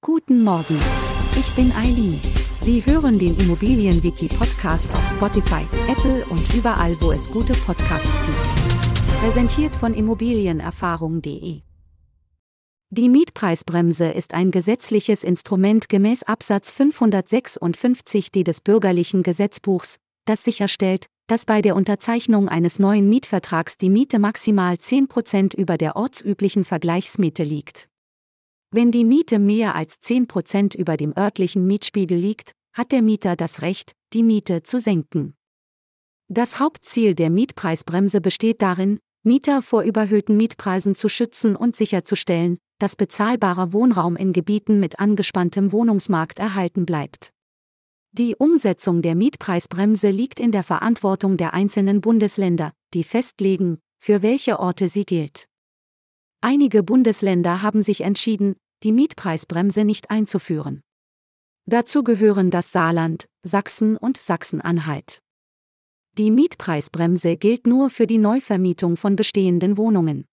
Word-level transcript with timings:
Guten 0.00 0.44
Morgen. 0.44 0.78
Ich 1.36 1.50
bin 1.56 1.72
Eileen. 1.72 2.20
Sie 2.62 2.86
hören 2.86 3.18
den 3.18 3.36
Immobilienwiki-Podcast 3.36 4.88
auf 4.94 5.10
Spotify, 5.10 5.66
Apple 5.88 6.24
und 6.26 6.54
überall, 6.54 6.96
wo 7.00 7.10
es 7.10 7.28
gute 7.28 7.52
Podcasts 7.52 8.20
gibt. 8.24 9.20
Präsentiert 9.20 9.74
von 9.74 9.94
Immobilienerfahrung.de. 9.94 11.62
Die 12.90 13.08
Mietpreisbremse 13.08 14.06
ist 14.06 14.34
ein 14.34 14.52
gesetzliches 14.52 15.24
Instrument 15.24 15.88
gemäß 15.88 16.22
Absatz 16.22 16.70
556d 16.70 18.44
des 18.44 18.60
Bürgerlichen 18.60 19.24
Gesetzbuchs, 19.24 19.96
das 20.26 20.44
sicherstellt, 20.44 21.06
dass 21.26 21.44
bei 21.44 21.60
der 21.60 21.74
Unterzeichnung 21.74 22.48
eines 22.48 22.78
neuen 22.78 23.08
Mietvertrags 23.08 23.78
die 23.78 23.90
Miete 23.90 24.20
maximal 24.20 24.76
10% 24.76 25.56
über 25.56 25.76
der 25.76 25.96
ortsüblichen 25.96 26.64
Vergleichsmiete 26.64 27.42
liegt. 27.42 27.88
Wenn 28.70 28.90
die 28.90 29.04
Miete 29.04 29.38
mehr 29.38 29.74
als 29.74 30.00
10% 30.02 30.76
über 30.76 30.98
dem 30.98 31.16
örtlichen 31.16 31.66
Mietspiegel 31.66 32.18
liegt, 32.18 32.52
hat 32.74 32.92
der 32.92 33.00
Mieter 33.00 33.34
das 33.34 33.62
Recht, 33.62 33.92
die 34.12 34.22
Miete 34.22 34.62
zu 34.62 34.78
senken. 34.78 35.34
Das 36.28 36.60
Hauptziel 36.60 37.14
der 37.14 37.30
Mietpreisbremse 37.30 38.20
besteht 38.20 38.60
darin, 38.60 38.98
Mieter 39.22 39.62
vor 39.62 39.82
überhöhten 39.82 40.36
Mietpreisen 40.36 40.94
zu 40.94 41.08
schützen 41.08 41.56
und 41.56 41.76
sicherzustellen, 41.76 42.58
dass 42.78 42.94
bezahlbarer 42.94 43.72
Wohnraum 43.72 44.16
in 44.16 44.34
Gebieten 44.34 44.80
mit 44.80 45.00
angespanntem 45.00 45.72
Wohnungsmarkt 45.72 46.38
erhalten 46.38 46.84
bleibt. 46.84 47.32
Die 48.12 48.36
Umsetzung 48.36 49.00
der 49.00 49.14
Mietpreisbremse 49.14 50.10
liegt 50.10 50.40
in 50.40 50.52
der 50.52 50.62
Verantwortung 50.62 51.38
der 51.38 51.54
einzelnen 51.54 52.02
Bundesländer, 52.02 52.72
die 52.94 53.04
festlegen, 53.04 53.78
für 53.98 54.22
welche 54.22 54.60
Orte 54.60 54.88
sie 54.88 55.04
gilt. 55.04 55.46
Einige 56.40 56.82
Bundesländer 56.82 57.62
haben 57.62 57.82
sich 57.82 58.02
entschieden, 58.02 58.54
die 58.82 58.92
Mietpreisbremse 58.92 59.84
nicht 59.84 60.10
einzuführen. 60.10 60.82
Dazu 61.66 62.02
gehören 62.02 62.50
das 62.50 62.72
Saarland, 62.72 63.28
Sachsen 63.42 63.96
und 63.96 64.16
Sachsen-Anhalt. 64.16 65.22
Die 66.16 66.30
Mietpreisbremse 66.30 67.36
gilt 67.36 67.66
nur 67.66 67.90
für 67.90 68.06
die 68.06 68.18
Neuvermietung 68.18 68.96
von 68.96 69.14
bestehenden 69.14 69.76
Wohnungen. 69.76 70.26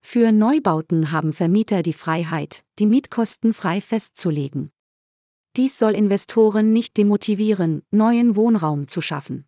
Für 0.00 0.32
Neubauten 0.32 1.12
haben 1.12 1.32
Vermieter 1.32 1.82
die 1.82 1.92
Freiheit, 1.92 2.64
die 2.78 2.86
Mietkosten 2.86 3.54
frei 3.54 3.80
festzulegen. 3.80 4.70
Dies 5.56 5.78
soll 5.78 5.94
Investoren 5.94 6.72
nicht 6.72 6.96
demotivieren, 6.96 7.82
neuen 7.90 8.36
Wohnraum 8.36 8.86
zu 8.86 9.00
schaffen. 9.00 9.47